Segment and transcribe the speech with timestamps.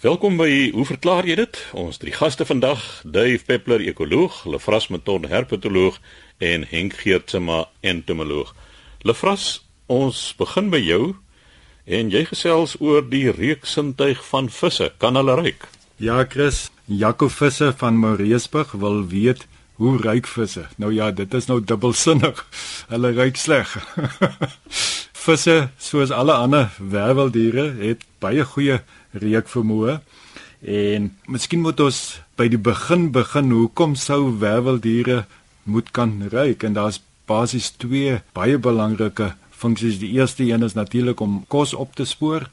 [0.00, 1.58] Welkom by Hoe verklaar jy dit?
[1.76, 5.98] Ons drie gaste vandag, Dave Peppler, ekoloog, Lefras Meton, herpetoloog
[6.40, 8.54] en Henk Geertsma, entomoloog.
[9.04, 9.58] Lefras,
[9.92, 11.02] ons begin by jou
[11.84, 14.88] en jy gesels oor die reuksintuig van visse.
[15.04, 15.66] Kan hulle ruik?
[16.00, 19.44] Ja, Chris, Jaco visse van Moreesburg wil weet
[19.76, 20.64] hoe ruik visse.
[20.80, 22.40] Nou ja, dit is nou dubbelsinnig.
[22.92, 23.76] Hulle ruik sleg.
[25.26, 28.80] visse, soos alle ander werweldiere, het baie goeie
[29.12, 30.00] reukvermoë.
[30.60, 33.50] En miskien moet ons by die begin begin.
[33.50, 35.24] Hoekom sou werweldiere
[35.64, 36.62] moet kan ruik?
[36.62, 40.00] En daar's basies twee baie belangrike funksies.
[40.00, 42.48] Die eerste een is natuurlik om kos op te spoor.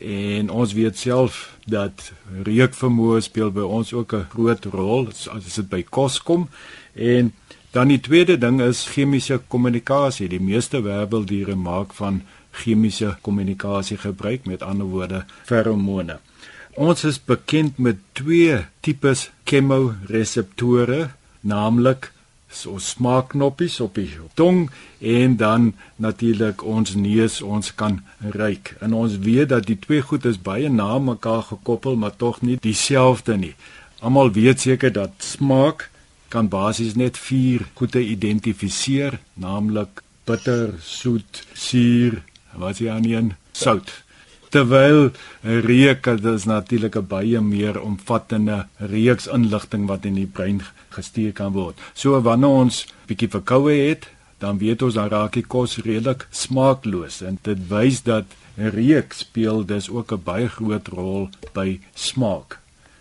[0.00, 2.12] En ons weet self dat
[2.46, 6.48] reukvermoë speel by ons ook 'n groot rol as dit by kos kom.
[6.94, 7.32] En
[7.70, 10.28] dan die tweede ding is chemiese kommunikasie.
[10.28, 16.18] Die meeste werweldiere maak van chemiese kommunikasie gebruik met ander woorde feromone.
[16.78, 22.12] Ons is bekend met twee tipes chemoreseptore, naamlik
[22.50, 28.74] so smaakknoppies op die tong en dan natuurlik ons neus ons kan ruik.
[28.80, 32.58] En ons weet dat die twee goed is baie na mekaar gekoppel, maar tog nie
[32.60, 33.54] dieselfde nie.
[34.00, 35.88] Almal weet seker dat smaak
[36.28, 42.20] kan basies net vier goede identifiseer, naamlik bitter, soet, suur,
[42.54, 43.90] wat jy aan een sout.
[44.50, 45.12] Terwyl
[45.42, 51.52] reuk is natuurlik 'n baie meer omvattende reeks inligting wat in die brein gestuur kan
[51.52, 51.78] word.
[51.94, 57.20] So wanneer ons bietjie verkoue het, dan weet ons dan raak die kos redelik smaakloos
[57.22, 58.24] en dit wys dat
[58.56, 62.58] reuk speel dus ook 'n baie groot rol by smaak.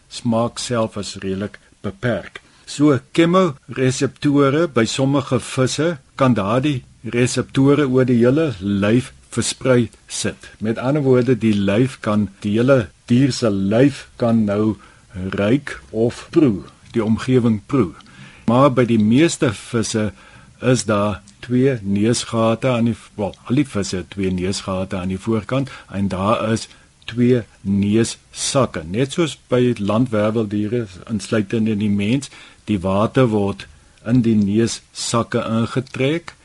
[0.10, 2.42] Smaak self is redelik beperk.
[2.66, 10.50] So chemoreseptore by sommige visse kan daardie reseptore oor die hele lyf versprei sit.
[10.58, 14.78] Met ander woorde, die lyf kan die hele dier se lyf kan nou
[15.14, 17.94] ruik of proe, die omgewing proe.
[18.50, 20.10] Maar by die meeste visse
[20.66, 25.22] is daar twee neusgate aan die wel, al die visse het twee neusgate aan die
[25.22, 26.68] voorkant en daar is
[27.10, 28.84] twee neussakke.
[28.86, 32.30] Net soos by landwerweldiere insluitend in die mens,
[32.70, 33.66] die water word
[34.06, 36.36] in die neussakke ingetrek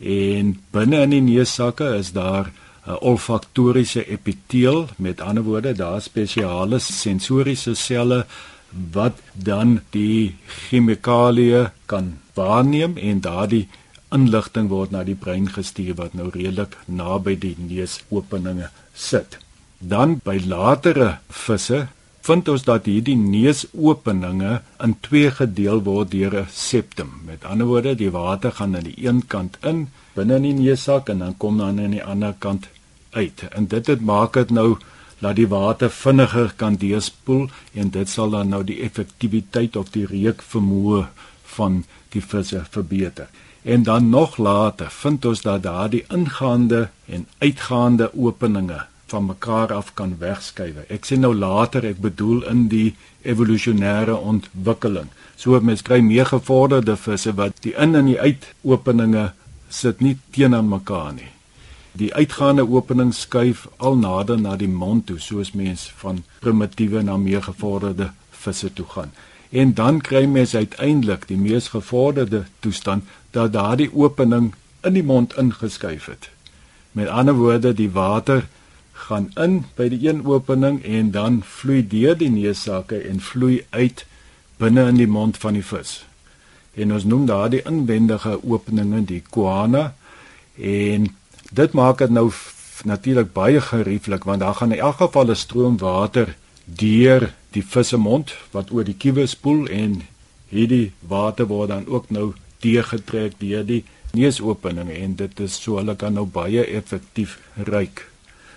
[0.00, 2.50] en binne in die neussakke is daar
[2.86, 8.26] 'n olfaktoriese epiteel met ander woorde daar spesiale sensoriese selle
[8.92, 13.68] wat dan die chemikalieë kan waarneem en daardie
[14.14, 19.38] inligting word na die brein gestuur wat nou redelik naby die neusopeninge sit.
[19.78, 21.86] Dan by latere visse
[22.24, 24.54] vind ons dat hierdie neusopeninge
[24.84, 27.10] in twee gedeel word deur 'n septum.
[27.26, 31.08] Met ander woorde, die water gaan aan die een kant in binne in die neussak
[31.08, 32.68] en dan kom dan aan die ander kant
[33.10, 33.44] uit.
[33.50, 34.76] En dit het maak dit nou
[35.18, 40.06] dat die water vinniger kan deurspoel en dit sal dan nou die effektiwiteit of die
[40.06, 41.06] reukvermoë
[41.56, 43.28] van die visse verbeter.
[43.62, 49.94] En dan nog later vind ons dat daardie ingaande en uitgaande openinge van mekaar af
[49.94, 50.80] kan wegskuif.
[50.88, 55.10] Ek sê nou later, ek bedoel in die evolusionêre ontwikkeling.
[55.36, 59.32] So mens kry meer gevorderde visse wat die in en die uitopeninge
[59.68, 61.30] sit nie teenoor mekaar nie.
[61.94, 67.16] Die uitgaande opening skuif al nader na die mond toe, soos mens van primitiewe na
[67.16, 69.12] meer gevorderde visse toe gaan.
[69.50, 75.36] En dan kry mens uiteindelik die mees gevorderde toestand dat daardie opening in die mond
[75.38, 76.30] ingeskuif het.
[76.92, 78.48] Met ander woorde, die water
[79.08, 84.04] gaan in by die een opening en dan vloei deur die neussakke en vloei uit
[84.56, 86.04] binne in die mond van die vis.
[86.74, 89.94] En ons noem daardie inwendige openinge die coana
[90.56, 91.10] en
[91.50, 92.30] dit maak dit nou
[92.84, 97.88] natuurlik baie gerieflik want daar gaan in elk geval 'n stroom water deur die vis
[97.88, 100.02] se mond wat oor die kiewe spoel en
[100.48, 105.96] hierdie water word dan ook nou deurgetrek deur die neusopening en dit is so hulle
[105.96, 108.13] kan nou baie effektief ruik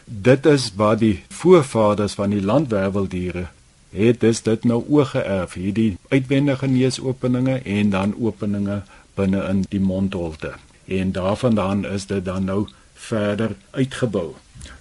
[0.07, 3.47] dit is wat die voorvaders van die landwerweldiere
[3.91, 8.81] het dis dit nou oorgeerf hierdie uitwendige neusopeninge en dan openinge
[9.15, 10.53] binne in die mondholte.
[10.85, 14.35] En daarvandaan is dit dan nou verder uitgebou.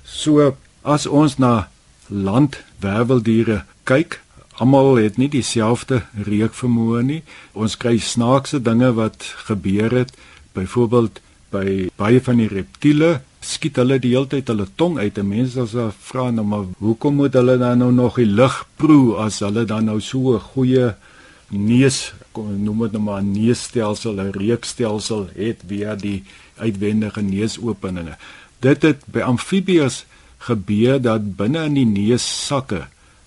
[0.05, 1.69] So as ons na
[2.07, 4.21] landwerweldiere kyk
[4.57, 7.23] almal het nie dieselfde reukvermoë nie.
[7.53, 10.15] Ons kry snaakse dinge wat gebeur het
[10.57, 11.21] byvoorbeeld
[11.53, 15.19] by baie van die reptiele skiet hulle die hele tyd hulle tong uit.
[15.23, 19.17] Mense as hulle vra nou maar hoekom moet hulle dan nou nog die lug proe
[19.25, 20.95] as hulle dan nou so 'n goeie
[21.51, 26.25] neus noem dit nou maar neusstelsel, 'n reukstelsel het via die
[26.57, 28.17] uitwendige neusopeninge.
[28.61, 30.05] Dit het by amfibieërs
[30.39, 32.87] gebeur dat binne in die neussakke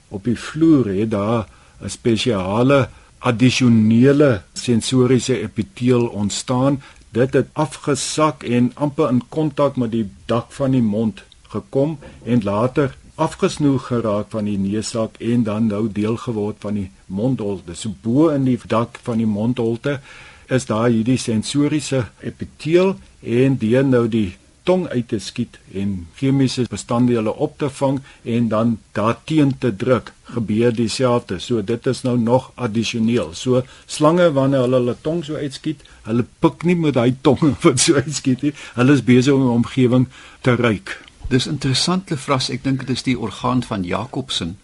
[0.09, 1.47] op die vloer het daar
[1.81, 2.89] 'n spesiale
[3.19, 6.81] addisionele sensoriese epiteel ontstaan.
[7.11, 12.43] Dit het afgesak en amper in kontak met die dak van die mond gekom en
[12.43, 17.75] later afgesnoeg geraak van die neussak en dan nou deel geword van die mondholte.
[17.75, 19.99] So bo in die dak van die mondholte
[20.47, 24.37] is daar hierdie sensoriese epiteel en deur nou die
[24.69, 30.11] tong uit te skiet en chemiese bestanddele op te vang en dan daarteen te druk,
[30.35, 31.39] gebeur dieselfde.
[31.41, 33.33] So dit is nou nog addisioneel.
[33.33, 37.81] So slange wanneer hulle hulle tong so uitskiet, hulle pik nie met daai tong wat
[37.81, 38.53] so uitskiet nie.
[38.77, 40.07] Hulle is besig om die omgewing
[40.45, 40.99] te ruik.
[41.29, 44.57] Dis interessant, Lefras, ek dink dit is die orgaan van Jakobsen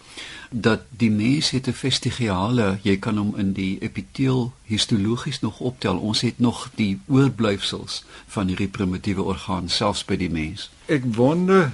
[0.57, 5.97] dat die mens het 'n vestigiale, jy kan hom in die epiteel histologies nog optel.
[5.97, 10.69] Ons het nog die oorblyfsels van hierdie primitiewe orgaan selfs by die mens.
[10.85, 11.71] Ek wonder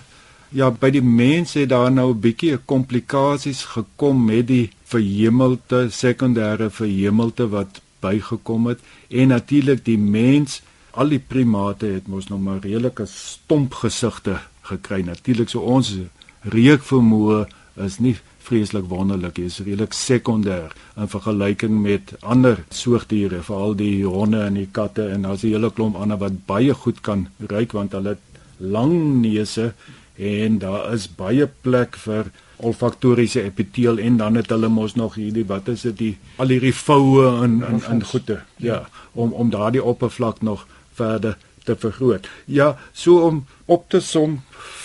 [0.50, 6.70] ja, by die mens het daar nou 'n bietjie komplikasies gekom met die verhemelte, sekondêre
[6.70, 10.62] verhemelte wat bygekom het en natuurlik die mens,
[10.92, 15.02] al die primate het mos nog maar redelike stomp gesigte gekry.
[15.02, 15.98] Natuurlik so ons
[16.42, 18.16] reukvermoë is nie
[18.52, 24.68] vreeslik wonderlik is redelik sekondêr in vergelyking met ander soogdiere veral die honde en die
[24.80, 28.26] katte en daar's 'n hele klomp ander wat baie goed kan ruik want hulle het
[28.58, 29.74] lang neuse
[30.18, 35.48] en daar is baie plek vir olfaktoriese epiteel en dan het hulle mos nog hierdie
[35.48, 38.84] wat is dit die al hierdie voue in in in goeie ja.
[39.14, 42.30] om om daardie oppervlak nog verder te vergroot.
[42.46, 44.42] Ja so om op te som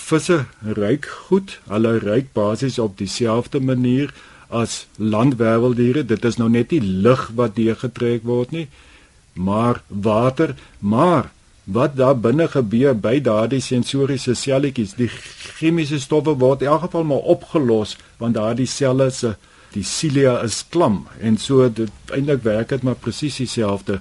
[0.07, 0.45] visse
[0.79, 1.59] ruik goed.
[1.71, 4.15] Hulle ruik basies op dieselfde manier
[4.49, 6.05] as landwerweldiere.
[6.07, 8.69] Dit is nou net nie lug wat deurgetrek word nie,
[9.35, 10.55] maar water.
[10.79, 11.33] Maar
[11.67, 15.11] wat daar binne gebeur by daardie sensoriese selletjies, die
[15.59, 19.35] chemiese stowwe word in elk geval maar opgelos want daardie selle se
[19.75, 23.99] die cilia is klam en so dit eintlik werk dit maar presies dieselfde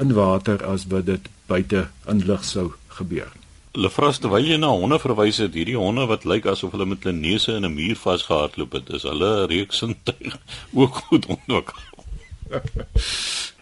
[0.00, 2.70] in water as wat dit buite in lug sou
[3.00, 3.39] gebeur.
[3.78, 7.14] Lefras terwyl jy na honde verwys het, hierdie honde wat lyk asof hulle met hulle
[7.14, 10.34] neuse in 'n muur vasgehardloop het, is hulle reuksintuig
[10.80, 11.78] ook goed ontwikkel.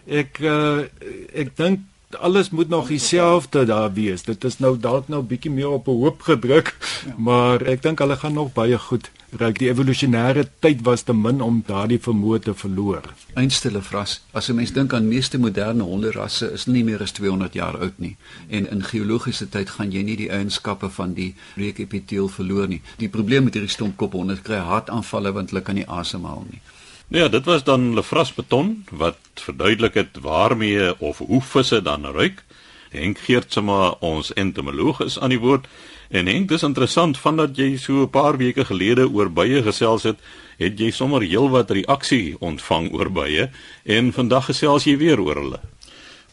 [0.09, 0.89] ek uh,
[1.33, 1.85] ek dink
[2.17, 4.23] alles moet nog dieselfde daar wees.
[4.23, 6.75] Dit is nou dalk nou bietjie meer op 'n hoop gedruk,
[7.05, 7.13] ja.
[7.17, 9.59] maar ek dink hulle gaan nog baie goed reik.
[9.59, 13.13] Die evolusionêre tyd was te min om daardie vermoë te verloor.
[13.33, 14.21] Einstelle vras.
[14.31, 17.97] As 'n mens dink aan meeste moderne honderrasse is nie meer as 200 jaar oud
[17.99, 18.15] nie.
[18.49, 22.81] En in geologiese tyd gaan jy nie die eienskappe van die reukepiteel verloor nie.
[22.97, 26.61] Die probleem met hierdie stompkop honde kry hartaanvalle want hulle kan nie asemhaal nie.
[27.09, 32.43] Ja, dit was dan Lefras beton wat verduidelik het waarmee of hoe visse dan ruik.
[32.89, 35.65] Henk Geertsma, ons entomoloog is aan die woord.
[36.09, 40.19] En Henk, dis interessant vandat jy so 'n paar weke gelede oor bye gesels het,
[40.57, 43.49] het jy sommer heelwat reaksie ontvang oor bye
[43.83, 45.59] en vandag gesels jy weer oor hulle.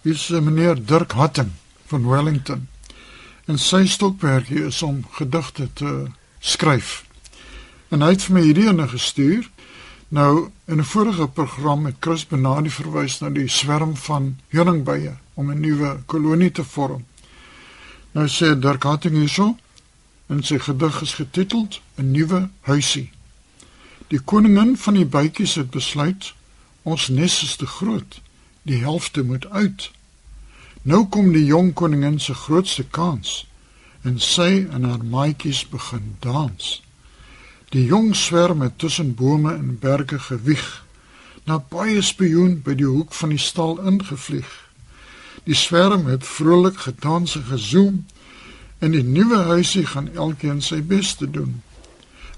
[0.02, 1.52] Dis uh, meneer Dirk Hatting
[1.86, 2.68] van Wellington.
[3.46, 6.06] En sy stokperdjie is om gedigte te
[6.40, 7.04] skryf.
[7.88, 9.48] En hy het vir my hierdie ene gestuur.
[10.08, 15.50] Nou in 'n vorige program het Chris Benadi verwys na die swerm van heuningbye om
[15.50, 17.04] 'n nuwe kolonie te vorm.
[18.10, 19.56] Nou sê Dirk Hatting hierso
[20.26, 23.10] en sy gedig is getiteld 'n nuwe huisie.
[24.06, 26.34] Die koningin van die bytjies het besluit
[26.82, 28.20] ons nes is te groot.
[28.62, 29.90] Die helfte moet uit.
[30.82, 33.46] Nou kom die jong koningin se grootste kans
[34.02, 36.82] en sy en haar maatjies begin dans.
[37.76, 40.84] Die jong swerm het tussen bome en berge gewieg,
[41.44, 44.48] na baie spioen by die hoek van die stal ingevlieg.
[45.44, 47.98] Die swerm het vrolik gedans en gezoem
[48.80, 51.60] en die nuwe huisie gaan elkeen sy bes te doen.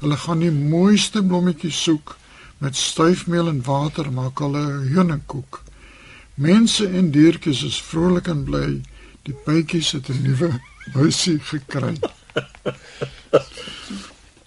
[0.03, 2.17] Hulle gaan die mooiste blommetjies soek
[2.59, 5.63] met stuifmeel en water maak hulle 'n heuningkoek.
[6.35, 8.83] Mense en diertjies is vrolik en bly.
[9.23, 10.51] Die bytjies het 'n nuwe
[10.99, 11.95] huisie gekry.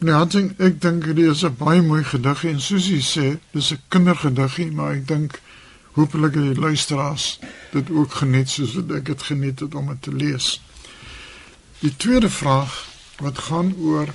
[0.02, 3.82] Nee, ek ek dink dit is 'n baie mooi gedig en jy sê, dis 'n
[3.88, 5.42] kindergediggie, maar ek dink
[5.94, 7.40] hopelik die luisteraars
[7.72, 10.62] dit ook geniet soos wat ek dit geniet het om dit te lees.
[11.80, 12.88] Die tweede vraag
[13.20, 14.08] wat gaan oor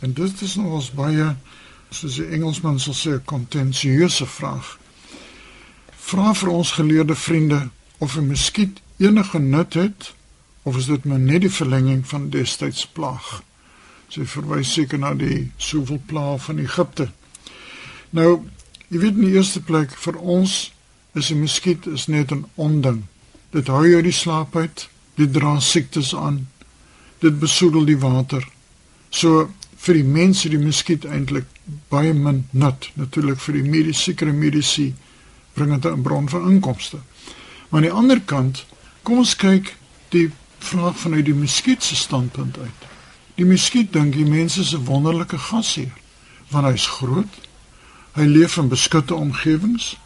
[0.00, 1.36] en dit is nog ons baie
[1.90, 4.78] soos die Engelsman sal sê 'n kontensieuse vraag.
[5.96, 7.68] Vra vir ons geleerde vriende
[7.98, 10.14] of 'n muskiet enige nut het
[10.62, 13.42] of is dit maar net die verlenging van destyds plaag?
[14.14, 17.08] Sy verwys seker na die soveel plaag van Egipte.
[18.14, 18.44] Nou,
[18.86, 20.70] jy weet in die eerste plek vir ons
[21.18, 23.02] is 'n muskiet is net 'n onding.
[23.50, 26.46] Dit hou jou die slaap uit, dit dra siektes aan.
[27.18, 28.46] Dit besoedel die water.
[29.10, 31.46] So vir die mense die muskiet eintlik
[31.88, 32.90] baie min nut.
[32.94, 34.92] Natuurlik vir die mediese sekere mediese
[35.54, 36.98] bring dit 'n bron van inkomste.
[37.68, 38.66] Maar aan die ander kant,
[39.02, 39.76] kom ons kyk
[40.08, 42.93] die vraag vanuit die muskiet se standpunt uit.
[43.34, 45.94] Die muskiet dink die mense is 'n wonderlike gasheer,
[46.50, 47.32] want hy's groot.
[48.14, 49.96] Hy leef in beskutte omgewings.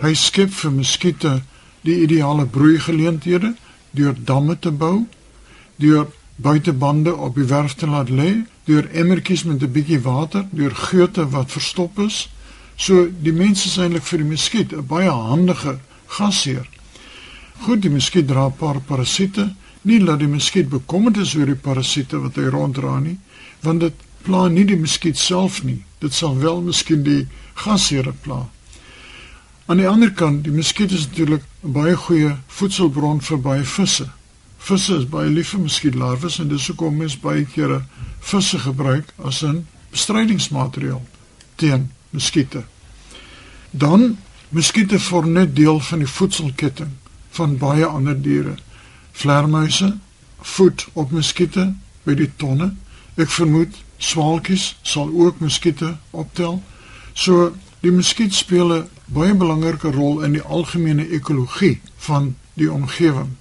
[0.00, 1.42] Hy skep vir muskiete
[1.82, 3.54] die ideale broeigeleenthede
[3.90, 5.06] deur damme te bou,
[5.76, 10.74] deur buitebande op die werf te laat lê, deur emmertjies met 'n bietjie water, deur
[10.74, 12.28] geute wat verstop is.
[12.76, 16.66] So die mense is eintlik vir die muskiet 'n baie handige gasheer.
[17.60, 19.54] Goed, die muskiet dra 'n paar parasiete,
[19.88, 23.16] nie laat die muskiet bekommerd is oor die parasiete wat hy ronddra nie,
[23.64, 25.80] want dit pla nie die muskiet self nie.
[26.02, 27.24] Dit sal wel miskien die
[27.64, 28.44] gasheer pla.
[29.68, 34.06] Aan die ander kant, die muskiet is natuurlik 'n baie goeie voedselbron vir baie visse.
[34.58, 37.82] Visse is baie lief vir muskietlarwes en dis hoekom mense baie kere
[38.20, 41.02] visse gebruik as 'n bestrydingsmateriaal
[41.56, 42.64] teen muskiete.
[43.70, 44.18] Dan
[44.48, 46.90] muskiete vorm net deel van die voedselketting
[47.30, 48.56] van baie ander diere.
[49.18, 49.96] Vleermuise
[50.40, 51.72] voed op muskiete
[52.06, 52.70] by die tonne.
[53.18, 56.60] Ek vermoed swaalkies sal ook muskiete optel.
[57.14, 57.50] So
[57.82, 63.34] die muskiet speel 'n baie belangrike rol in die algemene ekologie van die omgewing.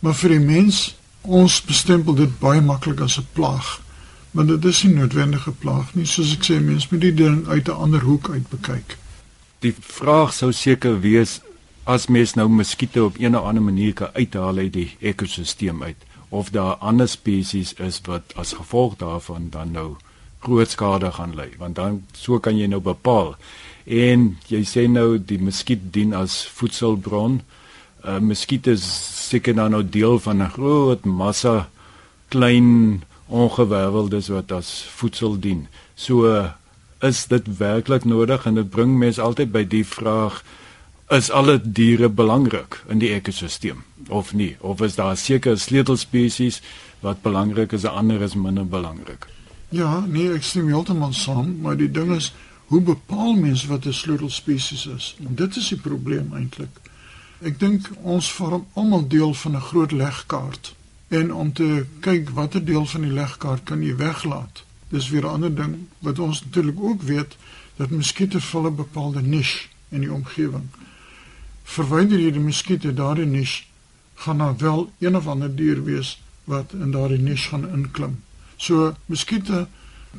[0.00, 3.80] Maar vir die mens, ons bestempel dit baie maklik as 'n plaag.
[4.30, 7.68] Maar dit is nie noodwendige plaag nie, soos ek sê, mens moet die ding uit
[7.68, 8.96] 'n ander hoek uit bekyk.
[9.58, 11.40] Die vraag sou seker wees
[11.84, 15.96] as mens nou muskiete op 'n of ander manier kan uithaal uit die ekosisteem uit
[16.28, 19.96] of daar ander spesies is wat as gevolg daarvan dan nou
[20.40, 23.36] groot skade gaan ly, want dan so kan jy nou bepaal
[23.84, 27.42] En jy sê nou die muskiet dien as voedselbron.
[28.04, 28.84] Uh muskiet is
[29.28, 31.68] seker nou nou deel van 'n groot massa
[32.28, 35.68] klein ongewerveldes wat as voedsel dien.
[35.94, 36.52] So uh,
[37.00, 40.42] is dit werklik nodig en dit bring mense altyd by die vraag
[41.08, 46.62] is alle diere belangrik in die ekosisteem of nie of is daar seker sleutelspesies
[47.00, 49.26] wat belangrik is en ander is minder belangrik?
[49.68, 52.32] Ja, nee, ek stem heeltemal saam, maar die ding is
[52.64, 55.16] Hoe bepaal mens wat 'n sleutelspesies is?
[55.18, 56.80] En dit is die probleem eintlik.
[57.38, 60.74] Ek dink ons vorm almal deel van 'n groot legkaart
[61.08, 64.64] en om te kyk watter deel van die legkaart kan jy weglaat.
[64.88, 67.36] Dis weer 'n ander ding wat ons natuurlik ook weet
[67.76, 70.68] dat muskiete vulle bepaalde niche in die omgewing.
[71.64, 73.64] Verwyder jy die muskiete daardie niche,
[74.14, 78.22] gaan daar wel een of ander dier wees wat in daardie niche gaan inklim.
[78.56, 79.66] So muskiete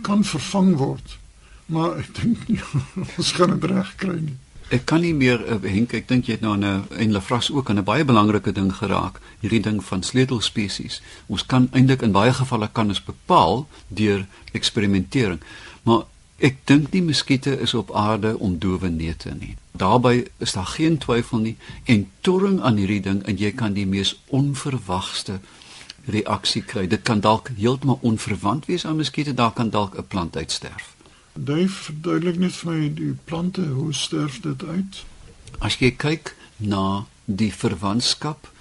[0.01, 1.17] kan vervang word
[1.65, 2.61] maar ek dink nie
[3.17, 4.37] ons gaan dit reg kry nie.
[4.73, 7.69] Ek kan nie meer uh, Henk, ek dink jy het nou 'n en Lefras ook
[7.69, 11.01] aan 'n baie belangrike ding geraak, hierdie ding van sleutelspesies.
[11.27, 15.41] Ons kan eintlik in baie gevalle kan ons bepaal deur eksperimentering.
[15.83, 16.05] Maar
[16.37, 19.55] ek dink die muskiete is op aarde om dowe neute nie.
[19.71, 23.87] Daarby is daar geen twyfel nie en torring aan hierdie ding en jy kan die
[23.87, 25.39] mees onverwagte
[26.05, 26.87] reaksie kry.
[26.87, 30.93] Dit kan dalk heeltemal onverwant wees aan muskiete, daar kan dalk 'n plant uitsterf.
[31.33, 35.03] Dave, verduidelik net vir my die plante, hoe sterf dit uit?
[35.59, 38.51] As jy kyk na die verwantskap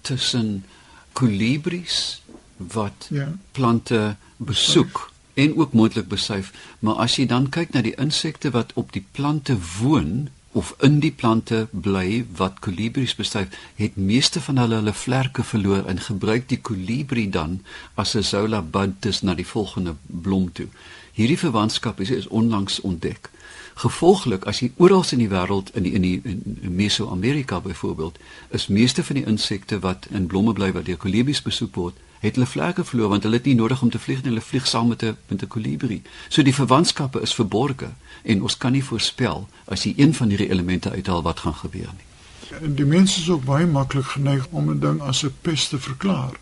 [0.00, 0.64] tussen
[1.12, 2.22] kolibries
[2.56, 3.32] wat ja.
[3.52, 5.13] plante besoek Besuif.
[5.34, 9.04] En ook moontlik besuif, maar as jy dan kyk na die insekte wat op die
[9.12, 14.94] plante woon of in die plante bly wat kolibries bestuif, het meeste van hulle hulle
[14.94, 17.58] vlerke verloor en gebruik die kolibrie dan
[17.94, 20.68] as 'n zola bud tussen na die volgende blom toe.
[21.12, 23.30] Hierdie verwantskap is, is onlangs ontdek.
[23.74, 28.66] Gevolglik as jy oral in die wêreld in die in die in Meso-Amerika byvoorbeeld, is
[28.66, 32.48] meeste van die insekte wat in blomme bly wat deur kolibries besoek word, het hulle
[32.48, 35.02] vlerke verloor want hulle het nie nodig om te vlieg nie, hulle vlieg saam met
[35.02, 36.02] 'n met 'n kolibrie.
[36.28, 40.50] So die verwantskappe is verborge en ons kan nie voorspel as jy een van hierdie
[40.50, 42.74] elemente uithaal wat gaan gebeur nie.
[42.74, 46.32] Die mense is ook baie maklik geneig om 'n ding as 'n pest te verklaar.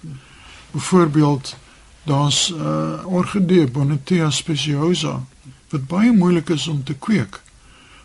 [0.70, 1.56] Byvoorbeeld
[2.02, 5.24] Daar's 'n uh, orgidee Bonitea speciosa
[5.68, 7.42] wat baie moeilik is om te kweek.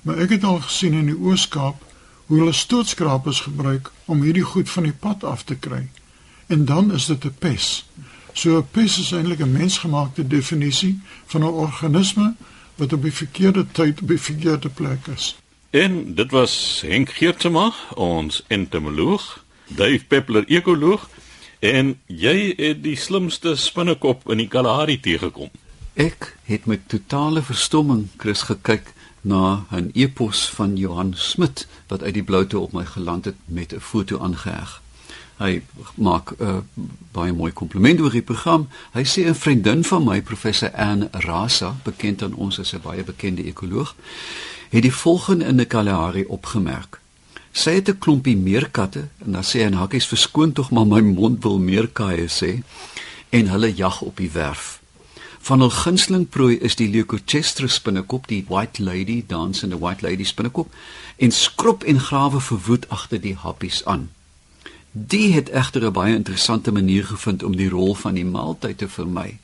[0.01, 1.85] Maar ek het al gesien in die Oos-Kaap
[2.25, 5.89] hoe hulle stootskrapers gebruik om hierdie goed van die pad af te kry.
[6.47, 7.85] En dan is dit 'n pes.
[8.33, 12.35] So 'n pes is eintlik 'n mensgemaakte definisie van 'n organisme
[12.75, 15.35] wat op die verkeerde tyd op die verkeerde plek is.
[15.69, 21.09] En dit was Henk Geertsma, ons entomoloog, Dave Peppler, ekoloog.
[21.59, 25.49] En jy het die slimste spinnekop in die Kalahari teëgekom.
[25.93, 32.13] Ek het met totale verstomming Chris gekyk na 'n e-pos van Johan Smit wat uit
[32.13, 34.81] die bloute op my geland het met 'n foto aangeheg.
[35.37, 35.61] Hy
[35.95, 36.61] maak 'n uh,
[37.11, 38.67] baie mooi kompliment oor die program.
[38.93, 43.03] Hy sê 'n vriendin van my, professor Anne Rasa, bekend aan ons as 'n baie
[43.03, 43.95] bekende ekoloog,
[44.69, 46.99] het die volgende in 'n Kalahari opgemerk.
[47.51, 51.01] Sy het 'n klompie meerkatte en dan sê hy en hakkies verskoon tog maar my
[51.01, 52.63] mond wil meerkaie sê
[53.29, 54.79] en hulle jag op die werf.
[55.39, 60.73] Van hul gunsteling prooi is die Leucochestra spinnekop, die white lady, dansende white lady spinnekop
[61.15, 64.09] en skrop en grawe verwoed agter die happies aan.
[64.91, 68.89] Die het egter 'n baie interessante manier gevind om die rol van die maaltyd te
[68.89, 69.39] vermy.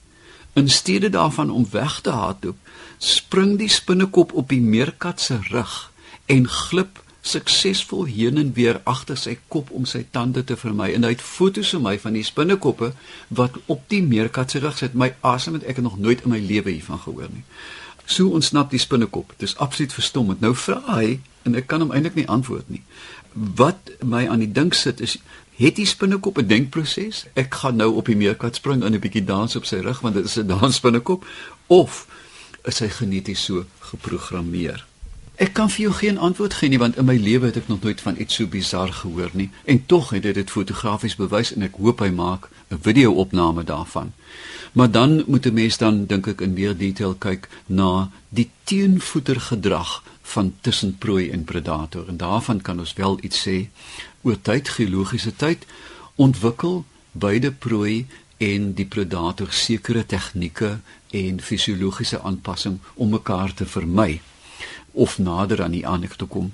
[0.54, 2.58] In steede daarvan om weg te hardloop,
[2.98, 5.92] spring die spinnekop op die meerkat se rug
[6.26, 10.90] en glip suksesvol heen en weer agter sy kop om sy tande te vermy.
[10.94, 12.92] En hy het foto's van my van die spinnekoppe
[13.28, 14.94] wat op die meerkat se rug sit.
[14.94, 17.46] My asem het ek nog nooit in my lewe hiervan gehoor nie.
[18.06, 19.32] So ontsnap die spinnekop.
[19.38, 20.44] Dit is absoluut verstommend.
[20.44, 22.84] Nou vra hy en ek kan hom eintlik nie antwoord nie.
[23.34, 25.18] Wat my aan die dink sit is
[25.58, 27.26] het die spinnekop 'n denkproses?
[27.34, 30.16] Ek gaan nou op die meerkat spring en 'n bietjie dans op sy rug want
[30.16, 31.26] dit is 'n dansspinnekop
[31.68, 32.08] of
[32.64, 34.86] is hy geneties so geprogrammeer?
[35.36, 37.82] Ek kan vir jou geen antwoord gee nie want in my lewe het ek nog
[37.82, 41.62] nooit van iets so bizar gehoor nie en tog het dit dit fotografies bewys en
[41.62, 44.14] ek hoop hy maak 'n video-opname daarvan.
[44.74, 50.04] Maar dan moet 'n mens dan dink ek in meer detail kyk na die teenvoetergedrag
[50.24, 53.58] van tussenprooi en predator en daarvan kan ons wel iets sê
[54.22, 55.66] oor tyd geologiese tyd
[56.16, 60.80] ontwikkel beide prooi en die predator sekere tegnieke
[61.12, 64.22] en fisiologiese aanpassing om mekaar te vermy
[64.92, 66.52] of nader aan die ander te kom.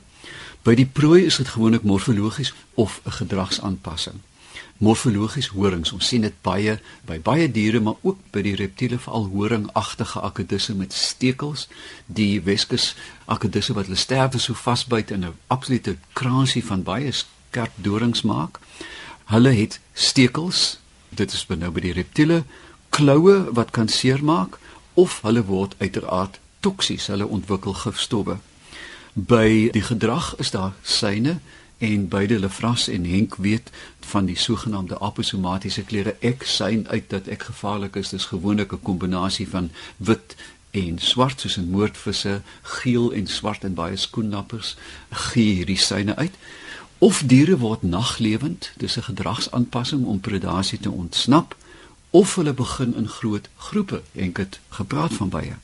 [0.63, 4.19] By die prooi is dit gewoonlik morfologies of 'n gedragsaanpassing.
[4.79, 9.25] Morfologies horings, ons sien dit baie by baie diere, maar ook by die reptiele, veral
[9.33, 11.65] horingagtige akedisse met stekels,
[12.07, 12.93] die Weskus
[13.27, 18.59] akedisse wat hulle sterwe so vasbyt in 'n absolute kraansie van baie skerp dorings maak.
[19.25, 22.43] Hulle het stekels, dit is nou by die reptiele,
[22.89, 24.59] kloue wat kan seermaak
[24.93, 28.37] of hulle word uiteraard toksies, hulle ontwikkel gifstowwe.
[29.13, 31.39] By die gedrag is daar syne
[31.79, 36.15] en beide Lefras en Henk weet van die sogenaamde aposomatiese kleure.
[36.19, 38.09] Ek syn uit dat ek gevaarlik is.
[38.09, 40.35] Dis gewoonlik 'n kombinasie van wit
[40.71, 44.75] en swart soos in moordvisse, geel en swart en baie skoennappers
[45.09, 46.33] gee hierdie syne uit.
[46.97, 51.55] Of diere word naglewend, dis 'n gedragsaanpassing om predasie te ontsnap,
[52.09, 54.01] of hulle begin in groot groepe.
[54.11, 55.55] Henk het gepraat van baie.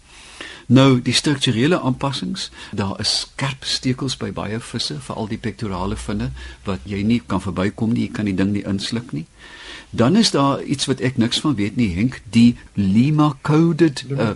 [0.68, 6.32] Nou die strukturele aanpassings, daar is skerp stekels by baie visse, veral die pectorale vinne
[6.66, 9.26] wat jy nie kan verbykom nie, jy kan die ding nie insluk nie.
[9.94, 14.34] Dan is daar iets wat ek niks van weet nie, Henk, die Lima-coded uh,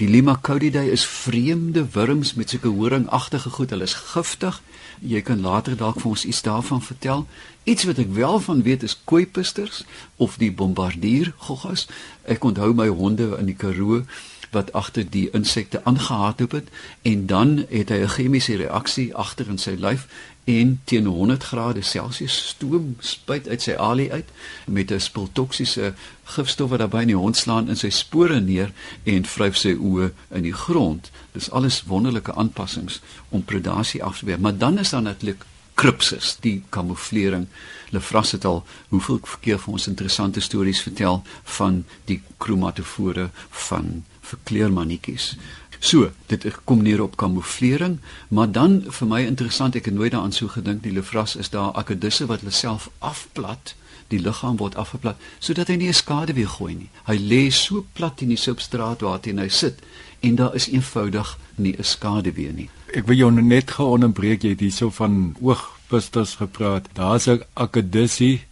[0.00, 3.70] Die Lima-codidae is vreemde wurms met sulke horingagtige goed.
[3.70, 4.62] Hulle is giftig.
[5.00, 7.26] Jy kan later dalk vir ons iets daarvan vertel.
[7.68, 9.82] Iets wat ek wel van weet is kooipisters
[10.16, 11.84] of die bombardier goggas.
[12.24, 14.06] Ek onthou my honde in die Karoo
[14.50, 16.68] wat agter die insekte aangehardloop het
[17.02, 20.06] en dan het hy 'n chemiese reaksie agter in sy lyf
[20.44, 24.28] en teen 100 grade Celsius stoom spuit uit sy alie uit
[24.66, 28.72] met 'n spul toksiese gifstowwe daarbey in die hond slaan in sy spore neer
[29.04, 31.10] en vryf sy oë in die grond.
[31.32, 34.40] Dis alles wonderlike aanpassings om predasie af te weer.
[34.40, 37.46] Maar dan is daar natuurlik kripsis, die kamouflering.
[37.90, 41.22] Lefras het al hoeveel keer vir ons interessante stories vertel
[41.56, 45.34] van die kromatofore van verkleermannetjies.
[45.80, 50.34] So, dit kom neer op kamouflering, maar dan vir my interessant, ek het nooit daaraan
[50.36, 53.74] so gedink die lefras is daar akedisse wat hulle self afplat,
[54.10, 56.90] die liggaam word afgeplat sodat hy nie 'n skade weer gooi nie.
[57.06, 59.78] Hy lê so plat in die substraat waarteen hy sit
[60.20, 62.68] en daar is eenvoudig nie 'n skade weer nie.
[62.94, 66.88] Ek wil jou net geonderbreek, jy het hierso van oogpusters gepraat.
[66.92, 68.42] Daar's 'n akedissie.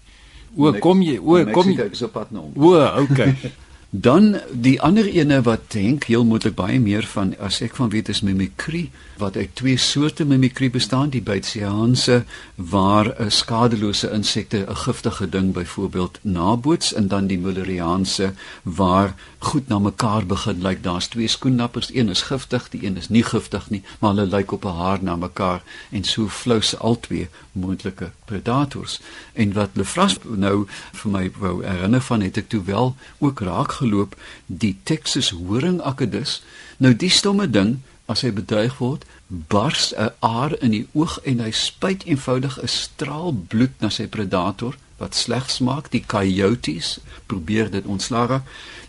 [0.56, 1.18] O, kom jy?
[1.18, 1.90] O, kom jy?
[2.30, 3.34] Nou o, okay.
[3.90, 8.11] Dan die ander ene wat Henk heel moontlik baie meer van as ek van weet
[8.12, 11.09] is mimikrie wat uit twee soorte mimikrie bestaan.
[11.09, 12.24] Die buitseanse
[12.55, 19.68] waar 'n skadelose insekte 'n giftige ding byvoorbeeld naboots en dan die mulleriaanse waar goed
[19.68, 20.83] na mekaar begin lyk.
[20.83, 24.53] Daar's twee skoennappers een is giftig die een is nie giftig nie maar hulle lyk
[24.53, 29.01] op 'n haar na mekaar en so flous albei moontlike predators.
[29.33, 33.77] En wat Lefras nou vir my wou herinner van het ek toe wel ook raak
[33.80, 36.40] geloop die Texas horingakedus
[36.78, 41.40] nou die stomme ding as hy bedreig word bars 'n aar in die oog en
[41.44, 47.70] hy spuit eenvoudig 'n straal bloed na sy predator wat sleg smaak die coyotes probeer
[47.70, 48.42] dit ontslaa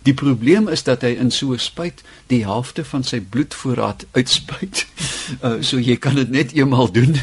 [0.03, 4.87] die probleem is dat hy in so 'n spuit die helfte van sy bloedvoorraad uitspuit
[5.41, 7.15] Uh, so jy kan dit net eenmaal doen,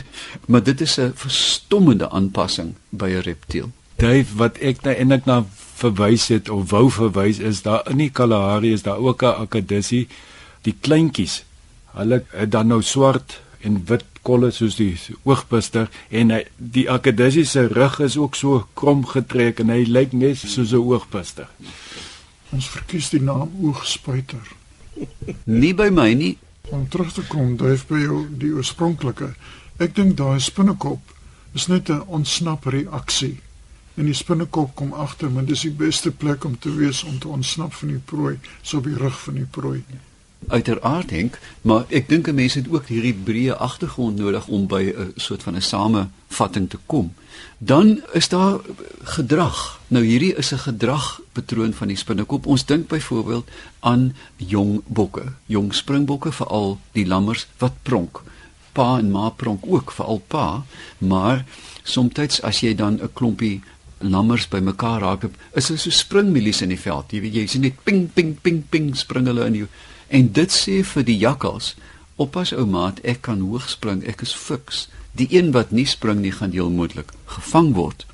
[0.47, 3.71] maar dit is 'n verstommende aanpassing by 'n reptiel.
[3.97, 5.45] Dave, wat ek nou eintlik na
[5.77, 10.09] verwys het of wou verwys is daar in die Kalahari is daar ook 'n akadissie,
[10.63, 11.45] die kleintjies.
[11.93, 17.45] Hulle het dan nou swart en wit kolle soos die oogbuster en hy, die akadissie
[17.45, 21.49] se rug is ook so krom getrek en hy lyk net soos 'n oogbuster.
[22.53, 24.47] Ons verkies die naam oogspuiter.
[25.45, 26.39] Nie by my nie.
[26.71, 29.35] Om terug te kom, Dave, by jou die oorspronklike.
[29.79, 31.01] Ek dink daai spinnekop
[31.55, 33.41] is net 'n ontsnap reaksie
[33.97, 37.29] en die spinnekop kom agter, maar dis die beste plek om te wees om te
[37.29, 39.81] ontsnap van die prooi, so op die rug van die prooi.
[40.47, 44.93] Uiteraard dink, maar ek dink 'n mens het ook hierdie breë agtergrond nodig om by
[44.93, 47.15] 'n soort van 'n samevatting te kom.
[47.59, 48.61] Dan is daar
[49.03, 49.81] gedrag.
[49.89, 52.47] Nou hierdie is 'n gedragpatroon van die spinnekop.
[52.47, 53.49] Ons dink byvoorbeeld
[53.81, 58.23] aan jong bokke, jong springbokke veral die lammers wat pronk.
[58.73, 60.65] Pa en ma pronk ook, veral pa,
[60.99, 61.45] maar
[61.83, 63.63] soms as jy dan 'n klompie
[63.99, 67.13] lammers bymekaar raak, is hulle so springmilies in die veld.
[67.13, 69.69] Jy weet jy sien net ping ping ping ping spring hulle in jou.
[70.09, 71.75] En dit sê vir die jakkals,
[72.17, 74.87] oppas ou maat, ek kan hoog spring, ek is fiks.
[75.17, 78.07] Die een wat nie spring nie gaan heel moontlik gevang word.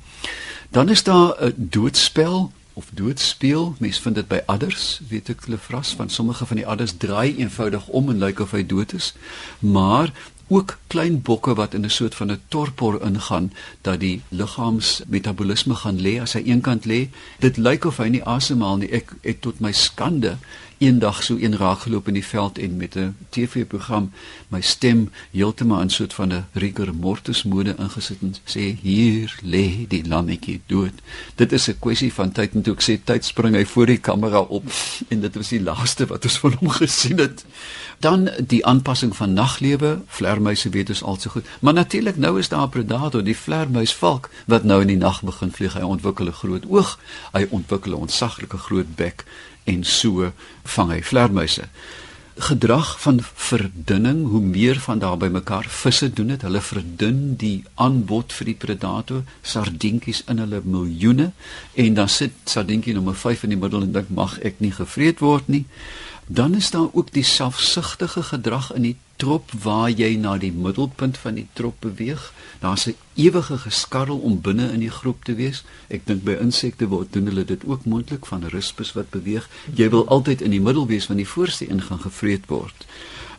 [0.71, 3.75] Dan is daar 'n doodspel of doodspeel.
[3.79, 7.35] Mense vind dit by adders, weet ek hulle vras van sommige van die adders draai
[7.37, 9.13] eenvoudig om en lyk of hy dood is.
[9.59, 10.11] Maar
[10.47, 15.99] ook klein bokke wat in 'n soort van 'n torpor ingaan dat die liggaamsmetabolisme gaan
[16.01, 17.09] lê as hy eenkant lê.
[17.39, 18.89] Dit lyk of hy nie asemhaal nie.
[18.89, 20.37] Ek het tot my skande
[20.77, 24.11] eendag so een raak geloop in die veld en met 'n TV-program
[24.47, 29.87] my stem heeltemal in soort van 'n rigor mortis mode ingesit en sê hier lê
[29.87, 30.93] die lammetjie dood.
[31.35, 33.97] Dit is 'n kwessie van tyd en toe ek sê tyd spring hy voor die
[33.97, 34.63] kamera op
[35.11, 37.45] en dit was die laaste wat ons van hom gesien het.
[37.99, 41.45] Dan die aanpassing van naglewe, vlermuise weet ons al so goed.
[41.59, 45.73] Maar natuurlik nou is daar predator, die vlermuisvalk wat nou in die nag begin vlieg.
[45.73, 46.99] Hy ontwikkel 'n groot oog,
[47.31, 49.25] hy ontwikkel 'n ontsaglike groot bek
[49.69, 50.31] en so
[50.75, 51.67] vang hy vlermuise.
[52.33, 57.63] Gedrag van verdunning, hoe meer van daar by mekaar visse doen dit, hulle verdun die
[57.75, 61.29] aanbod vir die predator, sardientjies in hulle miljoene
[61.77, 65.21] en dan sit sardientjie nommer 5 in die middel en dink mag ek nie gevreet
[65.21, 65.67] word nie.
[66.25, 71.17] Dan is daar ook die selfsugtige gedrag in die trop waar jy na die middelpunt
[71.17, 72.23] van die trop beweeg.
[72.59, 75.63] Daar's 'n ewige geskarrel om binne in die groep te wees.
[75.87, 79.49] Ek dink by insekte word doen hulle dit ook moontlik van rispus wat beweeg.
[79.75, 82.85] Jy wil altyd in die middel wees want die voorste een gaan gevreet word.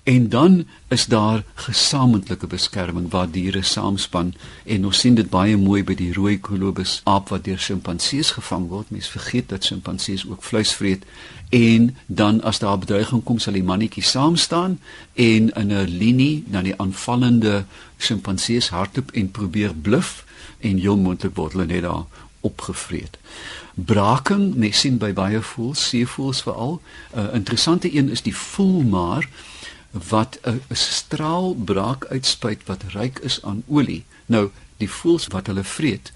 [0.05, 5.81] En dan is daar gesamentlike beskerming waar diere saamspan en ons sien dit baie mooi
[5.85, 8.91] by die rooi kolobus aap wat deur sjimpansees gevang word.
[8.93, 11.07] Mense vergeet dat sjimpansees ook vleis vreet
[11.49, 14.77] en dan as daar bedreiging kom sal die mannetjie saam staan
[15.15, 17.65] en in 'n linie na die aanvallende
[17.97, 20.25] sjimpansees hardloop en probeer bluf
[20.61, 22.05] en heel moontlik word hulle net daar
[22.41, 23.19] opgevreet.
[23.75, 26.81] Braking, mens sien by baie voëls, seevoëls veral.
[27.15, 29.29] 'n uh, Interessante een is die voelmaar
[30.09, 34.05] wat 'n straal braak uitspuit wat ryk is aan olie.
[34.27, 36.13] Nou, die voëls wat hulle vreet,